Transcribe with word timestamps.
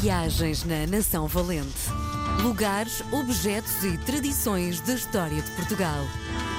Viagens 0.00 0.64
na 0.64 0.86
Nação 0.86 1.26
Valente. 1.26 1.90
Lugares, 2.42 3.02
objetos 3.12 3.82
e 3.82 3.96
tradições 3.98 4.80
da 4.80 4.94
história 4.94 5.42
de 5.42 5.50
Portugal. 5.52 6.04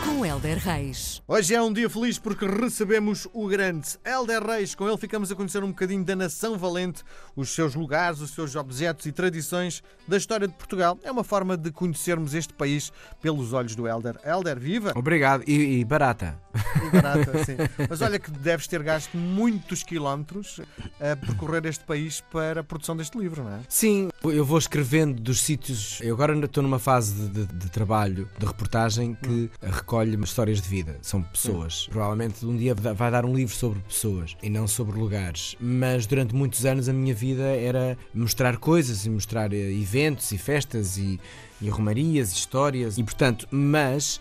Com 0.04 0.26
Helder 0.26 0.58
Reis. 0.58 1.22
Hoje 1.28 1.54
é 1.54 1.62
um 1.62 1.72
dia 1.72 1.90
feliz 1.90 2.18
porque 2.18 2.46
recebemos 2.46 3.28
o 3.34 3.48
grande 3.48 3.88
Helder 4.06 4.42
Reis. 4.42 4.74
Com 4.74 4.88
ele 4.88 4.98
ficamos 4.98 5.32
a 5.32 5.36
conhecer 5.36 5.64
um 5.64 5.70
bocadinho 5.70 6.04
da 6.04 6.16
Nação 6.16 6.58
Valente, 6.58 7.04
os 7.36 7.50
seus 7.50 7.76
lugares, 7.76 8.22
os 8.22 8.32
seus 8.32 8.56
objetos 8.56 9.06
e 9.06 9.12
tradições 9.12 9.84
da 10.08 10.16
história 10.16 10.48
de 10.48 10.54
Portugal. 10.54 10.98
É 11.04 11.12
uma 11.12 11.24
forma 11.24 11.58
de 11.58 11.72
conhecermos 11.72 12.34
este 12.34 12.54
país 12.54 12.92
pelos 13.22 13.54
olhos 13.54 13.76
do 13.76 13.88
Helder. 13.88 14.18
Helder, 14.24 14.60
viva! 14.60 14.94
Obrigado. 14.96 15.44
E, 15.48 15.80
e 15.80 15.86
barata. 15.86 16.40
E 16.86 16.90
barata, 16.90 17.44
sim. 17.44 17.58
Mas 17.90 18.02
olha 18.02 18.18
que 18.18 18.32
deves 18.32 18.68
ter 18.68 18.82
gasto 18.82 19.18
muitos 19.18 19.84
quilómetros 19.84 20.62
a 21.02 21.16
percorrer 21.18 21.66
este 21.66 21.84
país 21.84 22.22
para 22.32 22.62
a 22.62 22.64
produção 22.64 22.96
deste 22.96 23.18
livro, 23.18 23.44
não 23.44 23.52
é? 23.52 23.60
Sim, 23.68 24.10
eu 24.24 24.46
vou 24.46 24.58
escrevendo 24.58 25.22
dos 25.22 25.42
sítios. 25.42 25.67
Eu 26.02 26.14
agora 26.14 26.38
estou 26.46 26.62
numa 26.64 26.80
fase 26.80 27.14
de, 27.14 27.46
de- 27.46 27.54
de 27.54 27.70
trabalho, 27.70 28.30
de 28.40 28.46
reportagem, 28.46 29.16
que 29.22 29.50
recolhe 29.62 30.16
histórias 30.24 30.62
de 30.62 30.68
vida. 30.70 30.98
São 31.02 31.22
pessoas. 31.22 31.88
Provavelmente 31.90 32.46
um 32.46 32.56
dia 32.56 32.74
vai 32.76 33.12
dar 33.12 33.26
um 33.26 33.36
livro 33.36 33.56
sobre 33.56 33.80
pessoas 33.82 34.36
e 34.42 34.50
não 34.50 34.68
sobre 34.68 34.98
lugares. 34.98 35.56
Mas 35.60 36.06
durante 36.06 36.34
muitos 36.36 36.66
anos 36.66 36.88
a 36.90 36.94
minha 36.94 37.14
vida 37.14 37.44
era 37.44 37.98
mostrar 38.14 38.58
coisas 38.58 39.06
e 39.06 39.10
mostrar 39.10 39.54
eh, 39.54 39.58
eventos 39.74 40.32
e 40.32 40.38
festas 40.38 40.98
e, 40.98 41.20
e 41.62 41.70
romarias, 41.70 42.32
histórias. 42.34 42.98
E 42.98 43.04
portanto, 43.04 43.48
mas. 43.52 44.20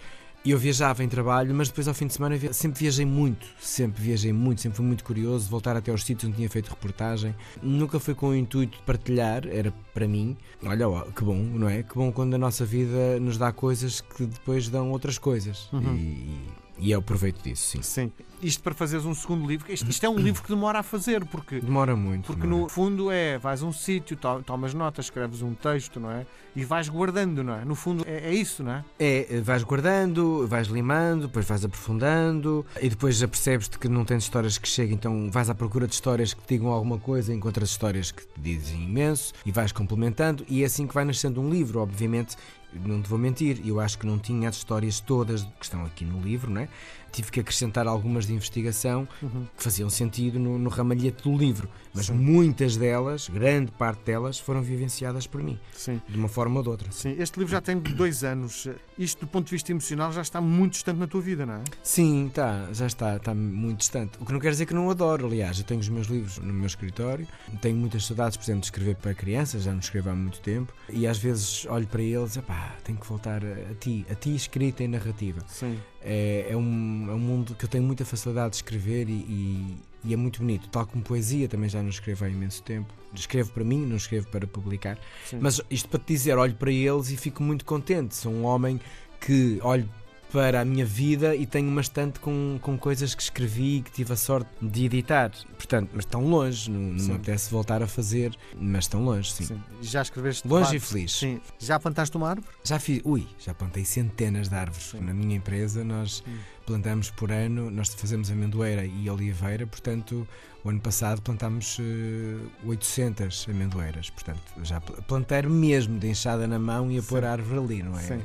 Eu 0.49 0.59
viajava 0.59 1.03
em 1.03 1.09
trabalho, 1.09 1.53
mas 1.53 1.69
depois 1.69 1.89
ao 1.89 1.95
fim 1.95 2.07
de 2.07 2.13
semana 2.13 2.39
sempre 2.53 2.79
viajei 2.79 3.05
muito, 3.05 3.45
sempre 3.59 4.01
viajei 4.01 4.33
muito, 4.33 4.61
sempre 4.61 4.77
fui 4.77 4.87
muito 4.87 5.03
curioso 5.03 5.51
voltar 5.51 5.77
até 5.77 5.91
aos 5.91 6.05
sítios 6.05 6.29
onde 6.29 6.37
tinha 6.37 6.49
feito 6.49 6.69
reportagem. 6.69 7.35
Nunca 7.61 7.99
foi 7.99 8.15
com 8.15 8.29
o 8.29 8.35
intuito 8.37 8.77
de 8.79 8.83
partilhar, 8.85 9.45
era 9.49 9.73
para 9.93 10.07
mim. 10.07 10.37
Olha, 10.65 10.89
ó, 10.89 11.03
que 11.03 11.25
bom, 11.25 11.37
não 11.37 11.69
é? 11.69 11.83
Que 11.83 11.97
bom 11.97 12.13
quando 12.13 12.35
a 12.35 12.39
nossa 12.39 12.65
vida 12.65 13.19
nos 13.19 13.37
dá 13.37 13.51
coisas 13.51 14.01
que 14.01 14.25
depois 14.25 14.69
dão 14.69 14.93
outras 14.93 15.19
coisas. 15.19 15.69
E, 15.97 16.39
e 16.79 16.91
eu 16.91 16.99
aproveito 16.99 17.43
disso, 17.43 17.71
sim. 17.71 17.83
Sim. 17.83 18.13
Isto 18.43 18.63
para 18.63 18.75
fazeres 18.75 19.07
um 19.07 19.15
segundo 19.15 19.47
livro. 19.47 19.73
Isto, 19.73 19.89
isto 19.91 20.05
é 20.05 20.09
um 20.11 20.19
livro 20.19 20.43
que 20.43 20.49
demora 20.51 20.81
a 20.81 20.83
fazer, 20.83 21.25
porque 21.25 21.59
Demora 21.59 21.97
muito. 21.97 22.27
Porque 22.27 22.43
demora. 22.43 22.63
no 22.65 22.69
fundo 22.69 23.11
é, 23.11 23.39
vais 23.39 23.63
a 23.63 23.67
um 23.67 23.73
sítio, 23.73 24.15
to- 24.15 24.43
tomas 24.45 24.75
notas, 24.75 25.07
escreves 25.07 25.41
um 25.41 25.55
texto, 25.55 25.99
não 25.99 26.11
é? 26.11 26.27
E 26.55 26.63
vais 26.63 26.87
guardando, 26.91 27.43
não 27.43 27.55
é? 27.55 27.65
No 27.65 27.75
fundo 27.75 28.05
é, 28.07 28.29
é 28.29 28.35
isso, 28.35 28.63
não 28.63 28.73
é? 28.73 28.85
É, 28.99 29.41
vais 29.41 29.63
guardando, 29.63 30.47
vais 30.47 30.67
limando, 30.69 31.29
depois 31.29 31.47
vais 31.47 31.65
aprofundando 31.65 32.65
e 32.81 32.91
depois 32.91 33.17
já 33.17 33.27
percebes-te 33.27 33.79
que 33.79 33.89
não 33.89 34.05
tens 34.05 34.25
histórias 34.25 34.59
que 34.59 34.69
cheguem, 34.69 34.95
então 34.97 35.31
vais 35.31 35.49
à 35.49 35.55
procura 35.55 35.87
de 35.87 35.95
histórias 35.95 36.35
que 36.35 36.43
te 36.43 36.49
digam 36.59 36.69
alguma 36.71 36.99
coisa, 36.99 37.33
encontras 37.33 37.71
histórias 37.71 38.11
que 38.11 38.23
te 38.27 38.41
dizem 38.41 38.85
imenso 38.85 39.33
e 39.47 39.53
vais 39.53 39.73
complementando 39.73 40.45
e 40.49 40.63
é 40.63 40.67
assim 40.67 40.87
que 40.87 40.95
vai 40.95 41.05
nascendo 41.07 41.41
um 41.41 41.49
livro, 41.49 41.81
obviamente. 41.81 42.37
Não 42.73 43.01
te 43.01 43.09
vou 43.09 43.19
mentir, 43.19 43.61
eu 43.65 43.81
acho 43.81 43.99
que 43.99 44.07
não 44.07 44.19
tinha 44.19 44.49
as 44.49 44.57
histórias 44.57 45.01
todas 45.01 45.43
que 45.43 45.65
estão 45.65 45.85
aqui 45.85 46.05
no 46.05 46.21
livro, 46.21 46.51
não 46.51 46.61
é? 46.61 46.69
Tive 47.13 47.31
que 47.31 47.41
acrescentar 47.41 47.87
algumas 47.87 48.27
de 48.27 48.35
investigação 48.35 49.09
que 49.57 49.63
faziam 49.63 49.89
sentido 49.89 50.39
no, 50.39 50.59
no 50.59 50.69
ramalhete 50.69 51.23
do 51.23 51.35
livro, 51.35 51.67
mas 51.95 52.07
Sim. 52.07 52.15
muitas 52.15 52.77
delas, 52.77 53.31
grande 53.31 53.73
parte 53.73 54.05
delas, 54.05 54.39
foram 54.39 54.61
vivenciadas 54.61 55.27
por 55.27 55.43
mim, 55.43 55.59
Sim. 55.73 56.03
de 56.07 56.19
uma 56.19 56.29
forma 56.29 56.57
ou 56.59 56.63
de 56.63 56.69
outra. 56.69 56.93
Sim, 56.93 57.17
este 57.19 57.39
livro 57.39 57.53
já 57.53 57.63
tem 57.63 57.79
dois 57.79 58.23
anos. 58.23 58.69
Isto, 58.99 59.21
do 59.21 59.27
ponto 59.27 59.47
de 59.47 59.53
vista 59.53 59.73
emocional, 59.73 60.13
já 60.13 60.21
está 60.21 60.43
muito 60.43 60.73
distante 60.73 60.99
na 60.99 61.07
tua 61.07 61.23
vida, 61.23 61.47
não 61.47 61.55
é? 61.55 61.65
Sim, 61.83 62.31
tá, 62.35 62.69
já 62.73 62.87
está, 62.87 63.17
está 63.17 63.35
muito 63.35 63.79
distante. 63.79 64.19
O 64.21 64.27
que 64.27 64.33
não 64.33 64.41
quer 64.41 64.51
dizer 64.51 64.67
que 64.67 64.75
não 64.75 64.91
adoro, 64.91 65.27
aliás, 65.27 65.59
eu 65.59 65.65
tenho 65.65 65.81
os 65.81 65.89
meus 65.89 66.09
livros 66.09 66.37
no 66.39 66.53
meu 66.53 66.67
escritório, 66.67 67.27
tenho 67.63 67.77
muitas 67.77 68.05
saudades, 68.05 68.37
por 68.37 68.45
exemplo, 68.45 68.61
de 68.61 68.67
escrever 68.67 68.97
para 68.97 69.15
crianças, 69.15 69.63
já 69.63 69.73
não 69.73 69.81
escrevo 69.81 70.11
há 70.11 70.15
muito 70.15 70.41
tempo, 70.41 70.71
e 70.91 71.07
às 71.07 71.17
vezes 71.17 71.65
olho 71.71 71.87
para 71.87 72.03
eles 72.03 72.37
e 72.37 72.43
pá, 72.43 72.66
tenho 72.85 72.99
que 72.99 73.07
voltar 73.07 73.43
a, 73.45 73.71
a 73.71 73.75
ti, 73.75 74.05
a 74.11 74.15
ti 74.15 74.35
escrita 74.35 74.83
e 74.85 74.89
narrativa. 74.89 75.41
Sim. 75.49 75.79
É, 76.03 76.47
é, 76.51 76.57
um, 76.57 77.07
é 77.11 77.15
um 77.15 77.19
mundo 77.19 77.55
que 77.55 77.65
eu 77.65 77.69
tenho 77.69 77.85
muita 77.85 78.05
facilidade 78.05 78.51
de 78.51 78.57
escrever 78.57 79.09
e, 79.09 79.13
e- 79.13 79.77
e 80.05 80.15
é 80.15 80.17
muito 80.17 80.39
bonito, 80.39 80.69
tal 80.69 80.87
como 80.87 81.03
poesia, 81.03 81.49
também 81.49 81.69
já 81.69 81.83
não 81.83 81.89
escrevo 81.91 82.25
há 82.25 82.29
imenso 82.29 82.63
tempo. 82.63 82.95
Escrevo 83.13 83.51
para 83.51 83.65
mim, 83.65 83.85
não 83.85 83.97
escrevo 83.97 84.29
para 84.29 84.47
publicar. 84.47 84.97
Sim. 85.25 85.39
Mas 85.41 85.61
isto 85.69 85.89
para 85.89 85.99
te 85.99 86.13
dizer, 86.13 86.39
olho 86.39 86.55
para 86.55 86.71
eles 86.71 87.11
e 87.11 87.17
fico 87.17 87.43
muito 87.43 87.65
contente. 87.65 88.15
Sou 88.15 88.33
um 88.33 88.45
homem 88.45 88.81
que 89.21 89.59
olho 89.63 89.89
para 90.33 90.61
a 90.61 90.65
minha 90.65 90.85
vida 90.85 91.35
e 91.37 91.47
tenho 91.47 91.69
uma 91.69 91.81
estante 91.81 92.19
com, 92.21 92.59
com 92.61 92.77
coisas 92.77 93.15
que 93.15 93.23
escrevi 93.23 93.77
e 93.77 93.83
que 93.83 93.91
tive 93.93 94.13
a 94.13 94.17
sorte 94.17 94.51
de 94.61 94.85
editar. 94.85 95.31
Portanto, 95.57 95.91
mas 95.95 96.05
estão 96.05 96.25
longe, 96.25 96.71
não, 96.71 96.81
não 96.81 96.99
Sim. 96.99 97.09
me 97.11 97.15
apetece 97.15 97.51
voltar 97.51 97.83
a 97.83 97.87
fazer, 97.87 98.35
mas 98.59 98.85
estão 98.85 99.05
longe, 99.05 99.33
sim. 99.33 99.45
Sim. 99.45 99.61
Já 99.81 100.03
escreveste. 100.03 100.47
Longe 100.47 100.77
e 100.77 100.81
feliz. 100.81 101.13
Sim. 101.13 101.41
Já 101.59 101.79
plantaste 101.79 102.17
uma 102.17 102.29
árvore? 102.31 102.47
Já 102.65 102.79
fiz, 102.79 103.01
ui, 103.05 103.27
já 103.39 103.55
plantei 103.55 103.85
centenas 103.85 104.49
de 104.49 104.55
árvores. 104.55 104.87
Sim. 104.91 105.01
Na 105.01 105.15
minha 105.15 105.37
empresa 105.37 105.83
nós 105.85 106.23
Hum. 106.27 106.37
plantamos 106.67 107.11
por 107.11 107.31
ano, 107.31 107.71
nós 107.71 107.89
fazemos 107.95 108.31
amendoeira 108.31 108.85
e 108.85 109.09
oliveira, 109.09 109.67
portanto, 109.67 110.27
o 110.65 110.69
ano 110.69 110.81
passado 110.81 111.23
plantámos 111.23 111.79
eh, 111.81 112.37
800 112.65 113.47
amendoeiras. 113.49 114.11
Portanto, 114.11 114.41
já 114.65 114.81
pl- 114.81 115.01
plantar 115.03 115.47
mesmo 115.49 115.99
de 115.99 116.09
enxada 116.09 116.47
na 116.47 116.59
mão 116.59 116.91
e 116.91 116.99
a 116.99 117.03
Sim. 117.03 117.09
pôr 117.09 117.25
a 117.25 117.33
árvore 117.33 117.61
ali, 117.61 117.83
não 117.85 117.97
é? 117.99 118.03
Sim. 118.03 118.21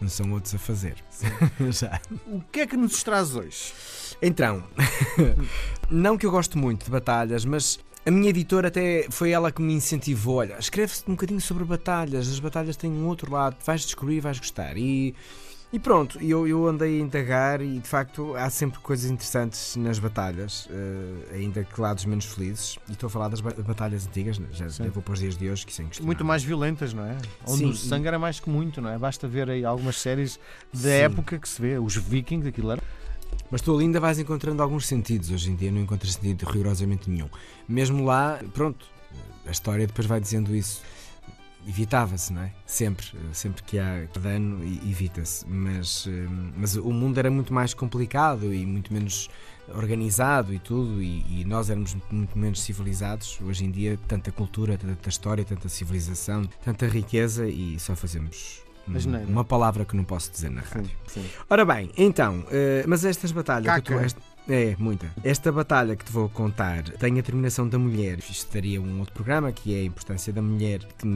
Não 0.00 0.08
são 0.08 0.32
outros 0.32 0.54
a 0.54 0.58
fazer. 0.58 0.96
já. 1.70 2.00
O 2.26 2.40
que 2.50 2.60
é 2.60 2.66
que 2.66 2.76
nos 2.76 3.02
traz 3.02 3.34
hoje? 3.34 3.72
Então, 4.22 4.64
não 5.90 6.16
que 6.16 6.24
eu 6.24 6.30
gosto 6.30 6.56
muito 6.58 6.84
de 6.84 6.90
batalhas, 6.90 7.44
mas 7.44 7.78
a 8.04 8.10
minha 8.10 8.30
editora 8.30 8.68
até 8.68 9.06
foi 9.10 9.30
ela 9.30 9.52
que 9.52 9.60
me 9.60 9.74
incentivou. 9.74 10.36
Olha, 10.36 10.58
escreve-se 10.58 11.04
um 11.06 11.12
bocadinho 11.12 11.40
sobre 11.40 11.64
batalhas, 11.64 12.28
as 12.28 12.40
batalhas 12.40 12.76
têm 12.76 12.90
um 12.90 13.06
outro 13.06 13.30
lado, 13.30 13.56
vais 13.64 13.82
descobrir 13.82 14.16
e 14.16 14.20
vais 14.20 14.38
gostar. 14.38 14.76
E, 14.76 15.14
e 15.72 15.78
pronto, 15.78 16.18
eu, 16.20 16.48
eu 16.48 16.66
andei 16.66 16.98
a 16.98 17.00
indagar 17.00 17.60
e 17.60 17.78
de 17.78 17.86
facto 17.88 18.34
há 18.34 18.50
sempre 18.50 18.80
coisas 18.80 19.08
interessantes 19.10 19.76
nas 19.76 19.98
batalhas, 20.00 20.68
eh, 20.70 21.36
ainda 21.36 21.62
que 21.62 21.80
lados 21.80 22.04
menos 22.04 22.24
felizes. 22.24 22.76
E 22.88 22.92
estou 22.92 23.06
a 23.06 23.10
falar 23.10 23.28
das 23.28 23.40
ba- 23.40 23.54
batalhas 23.64 24.06
antigas, 24.06 24.38
né? 24.38 24.48
já, 24.52 24.68
Sim. 24.68 24.88
vou 24.88 25.00
para 25.02 25.12
os 25.14 25.20
dias 25.20 25.36
de 25.36 25.48
hoje, 25.48 25.64
que 25.64 25.70
isso 25.72 25.80
é 25.80 25.84
inquestionável. 25.84 26.06
Muito 26.06 26.24
mais 26.24 26.42
violentas, 26.42 26.92
não 26.92 27.04
é? 27.04 27.16
Onde 27.46 27.58
Sim, 27.58 27.70
o 27.70 27.74
sangue 27.76 28.08
era 28.08 28.18
mais 28.18 28.40
que 28.40 28.50
muito, 28.50 28.80
não 28.80 28.90
é? 28.90 28.98
Basta 28.98 29.28
ver 29.28 29.48
aí 29.48 29.64
algumas 29.64 29.96
séries 29.96 30.40
da 30.72 30.80
Sim. 30.80 30.88
época 30.88 31.38
que 31.38 31.48
se 31.48 31.62
vê. 31.62 31.78
Os 31.78 31.94
Vikings, 31.96 32.48
aquilo 32.48 32.72
era. 32.72 32.82
Mas 33.48 33.60
tu 33.60 33.72
ali 33.74 33.84
ainda 33.84 34.00
vais 34.00 34.18
encontrando 34.18 34.60
alguns 34.62 34.86
sentidos. 34.88 35.30
Hoje 35.30 35.50
em 35.50 35.54
dia 35.54 35.70
não 35.70 35.80
encontras 35.80 36.14
sentido 36.14 36.44
rigorosamente 36.46 37.08
nenhum. 37.08 37.28
Mesmo 37.68 38.04
lá, 38.04 38.40
pronto, 38.54 38.86
a 39.46 39.50
história 39.50 39.86
depois 39.86 40.06
vai 40.06 40.20
dizendo 40.20 40.54
isso. 40.54 40.82
Evitava-se, 41.66 42.32
não 42.32 42.42
é? 42.42 42.52
Sempre, 42.66 43.06
sempre 43.32 43.62
que 43.62 43.78
há 43.78 44.06
dano, 44.20 44.64
evita-se. 44.88 45.46
Mas, 45.46 46.06
hum, 46.06 46.52
mas 46.56 46.74
o 46.76 46.90
mundo 46.90 47.18
era 47.18 47.30
muito 47.30 47.52
mais 47.52 47.74
complicado 47.74 48.52
e 48.52 48.64
muito 48.66 48.92
menos 48.92 49.28
organizado 49.74 50.52
e 50.52 50.58
tudo, 50.58 51.00
e, 51.02 51.40
e 51.40 51.44
nós 51.44 51.70
éramos 51.70 51.96
muito 52.10 52.36
menos 52.38 52.60
civilizados. 52.62 53.38
Hoje 53.42 53.64
em 53.64 53.70
dia, 53.70 53.98
tanta 54.08 54.32
cultura, 54.32 54.76
tanta 54.76 55.08
história, 55.08 55.44
tanta 55.44 55.68
civilização, 55.68 56.44
tanta 56.64 56.86
riqueza, 56.88 57.46
e 57.48 57.78
só 57.78 57.94
fazemos 57.94 58.62
um- 58.88 58.92
uma 59.28 59.44
palavra 59.44 59.84
que 59.84 59.94
não 59.94 60.02
posso 60.02 60.32
dizer 60.32 60.50
na 60.50 60.62
rádio. 60.62 60.90
Sim, 61.06 61.22
sim. 61.22 61.30
Ora 61.48 61.64
bem, 61.64 61.90
então, 61.96 62.44
eh, 62.50 62.84
mas 62.88 63.04
estas 63.04 63.30
batalhas. 63.30 63.66
Caca. 63.66 63.82
tu- 64.08 64.20
é, 64.50 64.76
muita. 64.78 65.10
Esta 65.22 65.52
batalha 65.52 65.96
que 65.96 66.04
te 66.04 66.12
vou 66.12 66.28
contar 66.28 66.82
tem 66.82 67.18
a 67.18 67.22
terminação 67.22 67.68
da 67.68 67.78
mulher. 67.78 68.18
Isto 68.18 68.58
um 68.82 68.98
outro 68.98 69.14
programa 69.14 69.52
que 69.52 69.74
é 69.74 69.80
a 69.80 69.84
importância 69.84 70.32
da 70.32 70.42
mulher, 70.42 70.80
que 70.98 71.06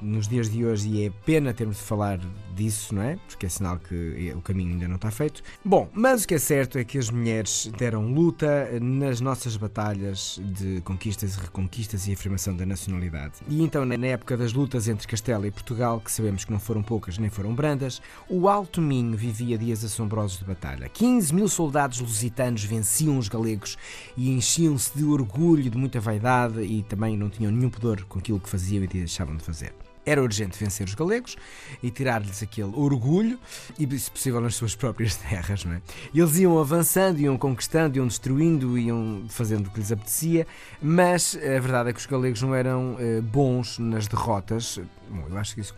nos 0.00 0.28
dias 0.28 0.50
de 0.50 0.64
hoje 0.64 0.88
e 0.88 1.06
é 1.06 1.10
pena 1.24 1.52
termos 1.52 1.76
de 1.76 1.82
falar 1.82 2.20
disso, 2.58 2.94
não 2.94 3.02
é? 3.02 3.16
Porque 3.28 3.46
é 3.46 3.48
sinal 3.48 3.78
que 3.78 4.32
o 4.36 4.40
caminho 4.42 4.72
ainda 4.72 4.88
não 4.88 4.96
está 4.96 5.10
feito. 5.10 5.42
Bom, 5.64 5.88
mas 5.92 6.24
o 6.24 6.28
que 6.28 6.34
é 6.34 6.38
certo 6.38 6.76
é 6.78 6.84
que 6.84 6.98
as 6.98 7.08
mulheres 7.08 7.70
deram 7.78 8.12
luta 8.12 8.68
nas 8.80 9.20
nossas 9.20 9.56
batalhas 9.56 10.40
de 10.42 10.80
conquistas 10.82 11.36
e 11.36 11.40
reconquistas 11.40 12.06
e 12.08 12.12
afirmação 12.12 12.54
da 12.56 12.66
nacionalidade. 12.66 13.34
E 13.48 13.62
então, 13.62 13.84
na 13.84 14.06
época 14.06 14.36
das 14.36 14.52
lutas 14.52 14.88
entre 14.88 15.06
Castela 15.06 15.46
e 15.46 15.50
Portugal, 15.50 16.00
que 16.00 16.10
sabemos 16.10 16.44
que 16.44 16.52
não 16.52 16.58
foram 16.58 16.82
poucas 16.82 17.16
nem 17.18 17.30
foram 17.30 17.54
brandas, 17.54 18.02
o 18.28 18.48
Alto 18.48 18.80
Minho 18.80 19.16
vivia 19.16 19.56
dias 19.56 19.84
assombrosos 19.84 20.38
de 20.38 20.44
batalha. 20.44 20.88
15 20.88 21.34
mil 21.34 21.48
soldados 21.48 22.00
lusitanos 22.00 22.64
venciam 22.64 23.18
os 23.18 23.28
galegos 23.28 23.76
e 24.16 24.30
enchiam-se 24.30 24.96
de 24.96 25.04
orgulho, 25.04 25.70
de 25.70 25.78
muita 25.78 26.00
vaidade 26.00 26.62
e 26.62 26.82
também 26.82 27.16
não 27.16 27.30
tinham 27.30 27.52
nenhum 27.52 27.70
pudor 27.70 28.04
com 28.04 28.18
aquilo 28.18 28.40
que 28.40 28.48
faziam 28.48 28.82
e 28.82 28.86
deixavam 28.86 29.36
de 29.36 29.44
fazer. 29.44 29.72
Era 30.08 30.22
urgente 30.22 30.58
vencer 30.58 30.86
os 30.86 30.94
galegos 30.94 31.36
e 31.82 31.90
tirar-lhes 31.90 32.42
aquele 32.42 32.72
orgulho 32.74 33.38
e, 33.78 33.98
se 33.98 34.10
possível, 34.10 34.40
nas 34.40 34.54
suas 34.54 34.74
próprias 34.74 35.16
terras, 35.28 35.64
não 35.64 35.74
é? 35.74 35.82
Eles 36.14 36.36
iam 36.38 36.58
avançando, 36.58 37.20
iam 37.20 37.36
conquistando, 37.36 37.98
iam 37.98 38.06
destruindo, 38.06 38.78
iam 38.78 39.24
fazendo 39.28 39.66
o 39.66 39.70
que 39.70 39.80
lhes 39.80 39.92
apetecia, 39.92 40.46
mas 40.80 41.36
a 41.36 41.60
verdade 41.60 41.90
é 41.90 41.92
que 41.92 42.00
os 42.00 42.06
galegos 42.06 42.40
não 42.42 42.54
eram 42.54 42.96
eh, 42.98 43.20
bons 43.20 43.78
nas 43.78 44.06
derrotas. 44.06 44.80
Bom, 45.10 45.24
eu 45.30 45.36
acho 45.38 45.54
que 45.54 45.60
isso, 45.60 45.74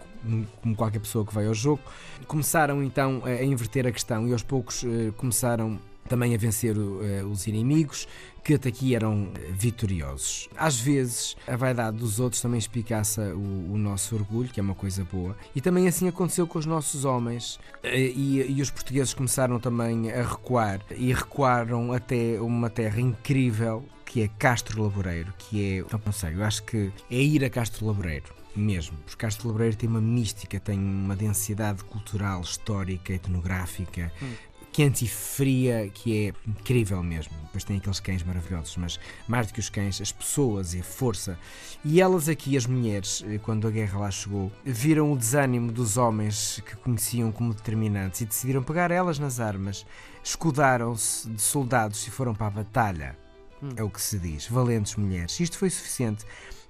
como- 0.62 0.76
qualquer 0.76 1.00
pessoa 1.00 1.24
que 1.24 1.34
vai 1.34 1.46
ao 1.46 1.54
jogo, 1.54 1.80
começaram 2.26 2.82
então 2.82 3.22
a 3.24 3.30
a 3.30 3.44
inverter 3.44 3.86
a 3.86 3.92
questão 3.92 4.28
e 4.28 4.32
aos 4.32 4.42
poucos 4.42 4.84
eh, 4.84 5.12
começaram 5.16 5.78
também 6.10 6.34
a 6.34 6.36
vencer 6.36 6.76
uh, 6.76 7.24
os 7.30 7.46
inimigos, 7.46 8.08
que 8.42 8.54
até 8.54 8.68
aqui 8.68 8.96
eram 8.96 9.30
eh, 9.36 9.52
vitoriosos. 9.52 10.48
Às 10.56 10.80
vezes, 10.80 11.36
a 11.46 11.56
vaidade 11.56 11.98
dos 11.98 12.18
outros 12.18 12.42
também 12.42 12.58
espicaça 12.58 13.34
o, 13.34 13.74
o, 13.74 13.78
nosso 13.78 14.16
orgulho, 14.16 14.48
que 14.48 14.58
é 14.58 14.62
uma 14.62 14.74
coisa 14.74 15.04
boa. 15.04 15.36
E 15.54 15.60
também 15.60 15.86
assim 15.86 16.08
aconteceu 16.08 16.46
com 16.46 16.58
os 16.58 16.66
nossos 16.66 17.04
homens. 17.04 17.60
E, 17.84 18.46
e, 18.48 18.60
os 18.60 18.70
portugueses 18.70 19.14
começaram 19.14 19.60
também 19.60 20.10
a 20.10 20.22
recuar. 20.22 20.80
E 20.96 21.12
recuaram 21.12 21.92
até 21.92 22.40
uma 22.40 22.70
terra 22.70 23.00
incrível, 23.00 23.84
que 24.04 24.22
é 24.22 24.28
Castro 24.28 24.82
Laboreiro, 24.82 25.32
que 25.38 25.78
é, 25.78 25.84
não 26.04 26.12
sei, 26.12 26.34
eu 26.34 26.42
acho 26.42 26.64
que 26.64 26.90
é 27.10 27.22
ir 27.22 27.44
a 27.44 27.50
Castro 27.50 27.86
Laboreiro 27.86 28.40
mesmo, 28.56 28.96
porque 29.06 29.16
Castro 29.16 29.46
Laboreiro 29.46 29.76
tem 29.76 29.88
uma 29.88 30.00
mística, 30.00 30.58
tem 30.58 30.76
uma 30.76 31.14
densidade 31.14 31.84
cultural, 31.84 32.40
histórica, 32.40 33.12
etnográfica, 33.12 34.12
hum 34.20 34.49
quente 34.72 35.04
e 35.04 35.08
fria 35.08 35.90
que 35.92 36.28
é 36.28 36.32
incrível 36.48 37.02
mesmo. 37.02 37.32
Depois 37.44 37.64
tem 37.64 37.76
aqueles 37.78 38.00
cães 38.00 38.22
maravilhosos, 38.22 38.76
mas 38.76 39.00
mais 39.26 39.46
do 39.46 39.52
que 39.52 39.60
os 39.60 39.68
cães, 39.68 40.00
as 40.00 40.12
pessoas 40.12 40.74
e 40.74 40.80
a 40.80 40.84
força. 40.84 41.38
E 41.84 42.00
elas 42.00 42.28
aqui, 42.28 42.56
as 42.56 42.66
mulheres, 42.66 43.24
eh, 43.26 43.38
quando 43.38 43.66
a 43.66 43.70
guerra 43.70 43.98
lá 43.98 44.10
chegou, 44.10 44.52
viram 44.64 45.12
o 45.12 45.16
desânimo 45.16 45.72
dos 45.72 45.96
homens 45.96 46.62
que 46.64 46.76
conheciam 46.76 47.32
como 47.32 47.54
determinantes 47.54 48.20
e 48.20 48.26
decidiram 48.26 48.62
pegar 48.62 48.90
elas 48.90 49.18
nas 49.18 49.40
armas, 49.40 49.84
escudaram-se 50.22 51.28
de 51.28 51.42
soldados 51.42 52.06
e 52.06 52.10
foram 52.10 52.34
para 52.34 52.46
a 52.46 52.50
batalha. 52.50 53.29
Hum. 53.62 53.70
É 53.76 53.82
o 53.82 53.90
que 53.90 54.00
se 54.00 54.18
diz. 54.18 54.46
Valentes 54.46 54.96
mulheres. 54.96 55.38
Isto 55.38 55.58
foi 55.58 55.70
suficiente 55.70 56.24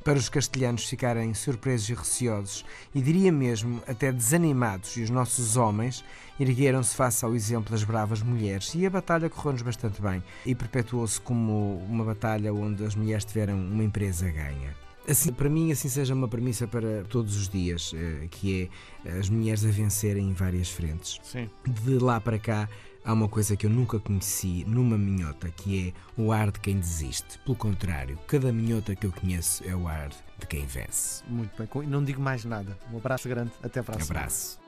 para 0.05 0.19
os 0.19 0.29
castelhanos 0.29 0.89
ficarem 0.89 1.35
surpresos 1.35 1.91
e 1.91 1.95
receosos, 1.95 2.65
e 2.95 3.03
diria 3.03 3.31
mesmo 3.31 3.83
até 3.87 4.11
desanimados, 4.11 4.97
e 4.97 5.03
os 5.03 5.11
nossos 5.11 5.57
homens 5.57 6.03
ergueram-se 6.39 6.97
face 6.97 7.25
ao 7.25 7.35
exemplo 7.35 7.71
das 7.71 7.85
bravas 7.85 8.23
mulheres, 8.23 8.75
e 8.75 8.87
a 8.87 8.91
batalha 8.91 9.29
correu-nos 9.29 9.63
bastante 9.63 10.01
bem, 10.01 10.23
e 10.47 10.55
perpetuou-se 10.55 11.21
como 11.21 11.85
uma 11.87 12.05
batalha 12.05 12.53
onde 12.53 12.85
as 12.85 12.95
mulheres 12.95 13.27
tiveram 13.27 13.61
uma 13.61 13.85
empresa 13.85 14.31
ganha. 14.31 14.75
Assim, 15.11 15.33
para 15.33 15.49
mim, 15.49 15.73
assim 15.73 15.89
seja 15.89 16.15
uma 16.15 16.29
premissa 16.29 16.69
para 16.69 17.03
todos 17.03 17.37
os 17.37 17.49
dias, 17.49 17.93
eh, 17.97 18.29
que 18.31 18.71
é 19.05 19.19
as 19.19 19.29
mulheres 19.29 19.65
a 19.65 19.69
vencerem 19.69 20.29
em 20.31 20.33
várias 20.33 20.71
frentes. 20.71 21.19
Sim. 21.25 21.51
De 21.67 21.99
lá 21.99 22.21
para 22.21 22.39
cá, 22.39 22.69
há 23.05 23.12
uma 23.12 23.29
coisa 23.29 23.57
que 23.57 23.67
eu 23.67 23.71
nunca 23.71 23.99
conheci 23.99 24.65
numa 24.69 24.97
minhota, 24.97 25.51
que 25.51 25.89
é 25.89 26.21
o 26.21 26.31
ar 26.31 26.53
de 26.53 26.61
quem 26.61 26.79
desiste. 26.79 27.41
Pelo 27.41 27.57
contrário, 27.57 28.17
cada 28.29 28.53
minhota 28.53 28.95
que 28.95 29.05
eu 29.05 29.11
conheço 29.11 29.65
é 29.69 29.75
o 29.75 29.89
ar 29.89 30.11
de 30.11 30.47
quem 30.47 30.65
vence. 30.65 31.25
Muito 31.29 31.51
bem, 31.61 31.89
não 31.89 32.05
digo 32.05 32.23
mais 32.23 32.45
nada. 32.45 32.79
Um 32.93 32.99
abraço 32.99 33.29
grande, 33.29 33.51
até 33.65 33.83
para 33.83 33.95
a 33.95 33.97
próxima. 33.97 34.19
Abraço. 34.21 34.61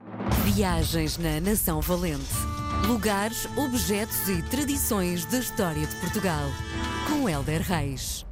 Viagens 0.44 1.19
na 1.19 1.41
Nação 1.41 1.81
Valente. 1.81 2.35
Lugares, 2.89 3.47
objetos 3.56 4.29
e 4.29 4.43
tradições 4.50 5.25
da 5.27 5.39
história 5.39 5.87
de 5.87 5.94
Portugal. 6.00 6.49
Com 7.06 7.29
Helder 7.29 7.62
Reis. 7.62 8.27